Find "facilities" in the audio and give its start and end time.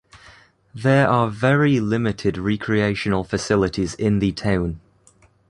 3.23-3.93